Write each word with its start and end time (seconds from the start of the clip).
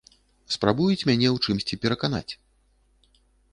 Спрабуюць 0.55 1.07
мяне 1.09 1.27
ў 1.31 1.37
чымсьці 1.45 1.79
пераканаць. 1.85 2.33